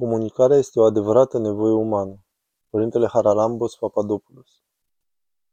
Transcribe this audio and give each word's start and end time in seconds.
Comunicarea 0.00 0.56
este 0.56 0.80
o 0.80 0.82
adevărată 0.82 1.38
nevoie 1.38 1.72
umană. 1.72 2.24
Părintele 2.70 3.06
Haralambos 3.06 3.76
Papadopoulos 3.76 4.62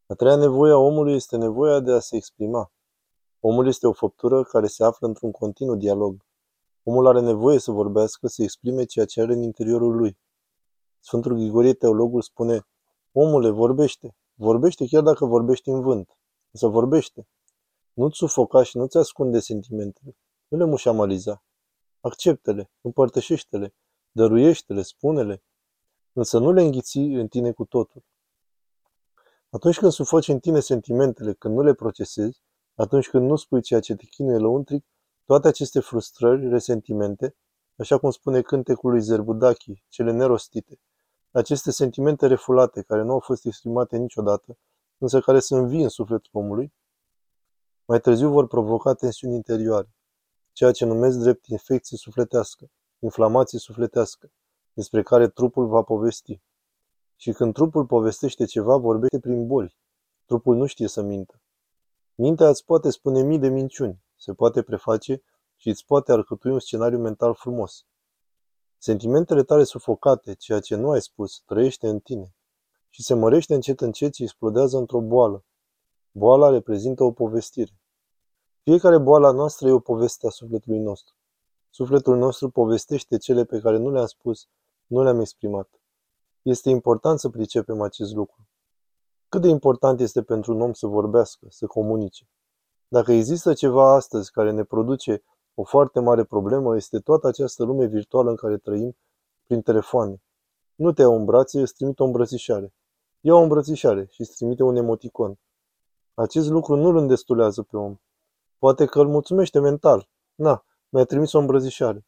A 0.05 0.13
treia 0.13 0.35
nevoie 0.35 0.71
a 0.71 0.77
omului 0.77 1.13
este 1.13 1.37
nevoia 1.37 1.79
de 1.79 1.91
a 1.91 1.99
se 1.99 2.15
exprima. 2.15 2.71
Omul 3.39 3.67
este 3.67 3.87
o 3.87 3.91
făptură 3.91 4.43
care 4.43 4.67
se 4.67 4.83
află 4.83 5.07
într-un 5.07 5.31
continuu 5.31 5.75
dialog. 5.75 6.25
Omul 6.83 7.07
are 7.07 7.19
nevoie 7.19 7.59
să 7.59 7.71
vorbească, 7.71 8.27
să 8.27 8.43
exprime 8.43 8.83
ceea 8.83 9.05
ce 9.05 9.21
are 9.21 9.33
în 9.33 9.41
interiorul 9.41 9.95
lui. 9.95 10.17
Sfântul 10.99 11.33
Grigorie 11.33 11.73
Teologul 11.73 12.21
spune, 12.21 12.67
Omule, 13.11 13.49
vorbește. 13.49 14.15
Vorbește 14.33 14.85
chiar 14.87 15.03
dacă 15.03 15.25
vorbești 15.25 15.69
în 15.69 15.81
vânt. 15.81 16.17
Să 16.51 16.67
vorbește. 16.67 17.27
Nu-ți 17.93 18.17
sufoca 18.17 18.63
și 18.63 18.77
nu-ți 18.77 18.97
ascunde 18.97 19.39
sentimentele. 19.39 20.17
Nu 20.47 20.57
le 20.57 20.65
mușamaliza. 20.65 21.43
Acceptele, 22.01 22.71
împărtășește-le, 22.81 23.73
dăruiește-le, 24.17 24.81
spune-le, 24.81 25.43
însă 26.13 26.39
nu 26.39 26.51
le 26.51 26.61
înghiți 26.61 26.97
în 26.97 27.27
tine 27.27 27.51
cu 27.51 27.65
totul. 27.65 28.03
Atunci 29.49 29.79
când 29.79 29.91
sufoci 29.91 30.27
în 30.27 30.39
tine 30.39 30.59
sentimentele, 30.59 31.33
când 31.33 31.55
nu 31.55 31.61
le 31.61 31.73
procesezi, 31.73 32.41
atunci 32.75 33.09
când 33.09 33.29
nu 33.29 33.35
spui 33.35 33.61
ceea 33.61 33.79
ce 33.79 33.95
te 33.95 34.05
chinuie 34.05 34.37
lăuntric, 34.37 34.85
toate 35.25 35.47
aceste 35.47 35.79
frustrări, 35.79 36.49
resentimente, 36.49 37.35
așa 37.75 37.97
cum 37.97 38.09
spune 38.09 38.41
cântecul 38.41 38.91
lui 38.91 39.01
Zerbudachi, 39.01 39.83
cele 39.89 40.11
nerostite, 40.11 40.79
aceste 41.31 41.71
sentimente 41.71 42.27
refulate, 42.27 42.81
care 42.81 43.01
nu 43.01 43.11
au 43.11 43.19
fost 43.19 43.45
exprimate 43.45 43.97
niciodată, 43.97 44.57
însă 44.97 45.19
care 45.19 45.39
sunt 45.39 45.67
vii 45.67 45.83
în 45.83 45.89
sufletul 45.89 46.31
omului, 46.33 46.73
mai 47.85 47.99
târziu 47.99 48.29
vor 48.29 48.47
provoca 48.47 48.93
tensiuni 48.93 49.35
interioare, 49.35 49.95
ceea 50.51 50.71
ce 50.71 50.85
numesc 50.85 51.17
drept 51.17 51.45
infecție 51.45 51.97
sufletească, 51.97 52.69
inflamație 52.99 53.59
sufletească, 53.59 54.31
despre 54.73 55.03
care 55.03 55.27
trupul 55.27 55.67
va 55.67 55.81
povesti. 55.81 56.41
Și 57.15 57.31
când 57.31 57.53
trupul 57.53 57.85
povestește 57.85 58.45
ceva, 58.45 58.77
vorbește 58.77 59.19
prin 59.19 59.47
boli. 59.47 59.77
Trupul 60.25 60.55
nu 60.55 60.65
știe 60.65 60.87
să 60.87 61.01
mintă. 61.01 61.41
Mintea 62.15 62.49
îți 62.49 62.65
poate 62.65 62.89
spune 62.89 63.21
mii 63.21 63.39
de 63.39 63.47
minciuni, 63.47 64.03
se 64.15 64.33
poate 64.33 64.61
preface 64.61 65.21
și 65.55 65.69
îți 65.69 65.85
poate 65.85 66.11
alcătui 66.11 66.51
un 66.51 66.59
scenariu 66.59 66.99
mental 66.99 67.33
frumos. 67.35 67.85
Sentimentele 68.77 69.43
tale 69.43 69.63
sufocate, 69.63 70.33
ceea 70.33 70.59
ce 70.59 70.75
nu 70.75 70.89
ai 70.89 71.01
spus, 71.01 71.41
trăiește 71.45 71.87
în 71.87 71.99
tine 71.99 72.35
și 72.89 73.03
se 73.03 73.13
mărește 73.13 73.53
încet 73.53 73.81
încet 73.81 74.13
și 74.13 74.23
explodează 74.23 74.77
într-o 74.77 75.01
boală. 75.01 75.45
Boala 76.11 76.49
reprezintă 76.49 77.03
o 77.03 77.11
povestire. 77.11 77.79
Fiecare 78.63 78.97
boală 78.97 79.31
noastră 79.31 79.67
e 79.67 79.71
o 79.71 79.79
poveste 79.79 80.27
a 80.27 80.29
sufletului 80.29 80.79
nostru. 80.79 81.15
Sufletul 81.77 82.17
nostru 82.17 82.49
povestește 82.49 83.17
cele 83.17 83.43
pe 83.43 83.59
care 83.59 83.77
nu 83.77 83.91
le-am 83.91 84.05
spus, 84.05 84.47
nu 84.85 85.03
le-am 85.03 85.19
exprimat. 85.19 85.69
Este 86.41 86.69
important 86.69 87.19
să 87.19 87.29
pricepem 87.29 87.81
acest 87.81 88.13
lucru. 88.13 88.47
Cât 89.29 89.41
de 89.41 89.47
important 89.47 89.99
este 89.99 90.21
pentru 90.21 90.53
un 90.53 90.61
om 90.61 90.73
să 90.73 90.87
vorbească, 90.87 91.45
să 91.49 91.65
comunice. 91.65 92.29
Dacă 92.87 93.11
există 93.11 93.53
ceva 93.53 93.93
astăzi 93.93 94.31
care 94.31 94.51
ne 94.51 94.63
produce 94.63 95.23
o 95.53 95.63
foarte 95.63 95.99
mare 95.99 96.23
problemă, 96.23 96.75
este 96.75 96.99
toată 96.99 97.27
această 97.27 97.63
lume 97.63 97.85
virtuală 97.85 98.29
în 98.29 98.35
care 98.35 98.57
trăim 98.57 98.97
prin 99.43 99.61
telefoane. 99.61 100.21
Nu 100.75 100.91
te 100.91 101.01
iau 101.01 101.15
în 101.15 101.25
brațe, 101.25 101.61
îți 101.61 101.73
trimite 101.73 102.03
o 102.03 102.05
îmbrățișare. 102.05 102.73
Ia 103.21 103.33
o 103.33 103.41
îmbrățișare 103.41 104.07
și 104.09 104.21
îți 104.21 104.35
trimite 104.35 104.63
un 104.63 104.75
emoticon. 104.75 105.39
Acest 106.13 106.49
lucru 106.49 106.75
nu 106.75 106.87
îl 106.87 106.97
îndestulează 106.97 107.61
pe 107.61 107.77
om. 107.77 107.97
Poate 108.57 108.85
că 108.85 108.99
îl 108.99 109.07
mulțumește 109.07 109.59
mental. 109.59 110.09
Na, 110.35 110.61
mi-a 110.89 111.03
trimis 111.03 111.33
o 111.33 111.39
îmbrăzișare. 111.39 112.05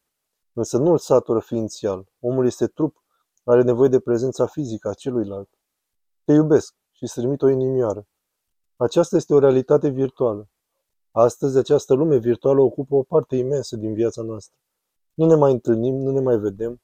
Însă 0.52 0.78
nu 0.78 0.90
îl 0.90 0.98
satură 0.98 1.40
ființial. 1.40 2.08
Omul 2.20 2.46
este 2.46 2.66
trup, 2.66 3.04
are 3.44 3.62
nevoie 3.62 3.88
de 3.88 4.00
prezența 4.00 4.46
fizică 4.46 4.88
a 4.88 4.94
celuilalt. 4.94 5.48
Te 6.24 6.32
iubesc 6.32 6.74
și 6.92 7.02
îți 7.02 7.14
trimit 7.14 7.42
o 7.42 7.48
inimioară. 7.48 8.06
Aceasta 8.76 9.16
este 9.16 9.34
o 9.34 9.38
realitate 9.38 9.88
virtuală. 9.88 10.48
Astăzi, 11.10 11.58
această 11.58 11.94
lume 11.94 12.16
virtuală 12.16 12.60
ocupă 12.60 12.94
o 12.94 13.02
parte 13.02 13.36
imensă 13.36 13.76
din 13.76 13.94
viața 13.94 14.22
noastră. 14.22 14.56
Nu 15.14 15.26
ne 15.26 15.34
mai 15.34 15.52
întâlnim, 15.52 15.94
nu 15.94 16.10
ne 16.10 16.20
mai 16.20 16.38
vedem, 16.38 16.80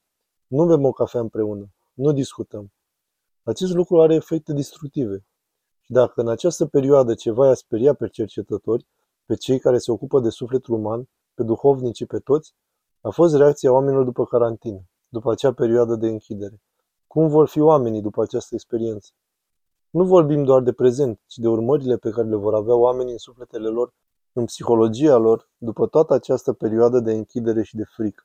nu 0.46 0.66
bem 0.66 0.84
o 0.84 0.92
cafea 0.92 1.20
împreună, 1.20 1.70
nu 1.94 2.12
discutăm. 2.12 2.72
Acest 3.42 3.72
lucru 3.72 4.00
are 4.00 4.14
efecte 4.14 4.52
destructive. 4.52 5.26
Și 5.80 5.92
dacă 5.92 6.20
în 6.20 6.28
această 6.28 6.66
perioadă 6.66 7.14
ceva 7.14 7.46
i-a 7.46 7.54
speriat 7.54 7.96
pe 7.96 8.08
cercetători, 8.08 8.86
pe 9.24 9.34
cei 9.34 9.58
care 9.58 9.78
se 9.78 9.90
ocupă 9.90 10.20
de 10.20 10.28
sufletul 10.28 10.74
uman, 10.74 11.08
pe 11.36 11.42
duhovnici, 11.42 12.06
pe 12.06 12.18
toți, 12.18 12.54
a 13.00 13.10
fost 13.10 13.36
reacția 13.36 13.72
oamenilor 13.72 14.04
după 14.04 14.24
carantină, 14.24 14.80
după 15.08 15.30
acea 15.30 15.52
perioadă 15.52 15.94
de 15.94 16.08
închidere. 16.08 16.62
Cum 17.06 17.28
vor 17.28 17.48
fi 17.48 17.60
oamenii 17.60 18.00
după 18.00 18.22
această 18.22 18.54
experiență? 18.54 19.10
Nu 19.90 20.04
vorbim 20.04 20.44
doar 20.44 20.62
de 20.62 20.72
prezent, 20.72 21.20
ci 21.26 21.36
de 21.36 21.48
urmările 21.48 21.96
pe 21.96 22.10
care 22.10 22.28
le 22.28 22.36
vor 22.36 22.54
avea 22.54 22.74
oamenii 22.74 23.12
în 23.12 23.18
sufletele 23.18 23.68
lor, 23.68 23.94
în 24.32 24.44
psihologia 24.44 25.16
lor, 25.16 25.50
după 25.56 25.86
toată 25.86 26.14
această 26.14 26.52
perioadă 26.52 27.00
de 27.00 27.12
închidere 27.12 27.62
și 27.62 27.76
de 27.76 27.84
frică. 27.84 28.24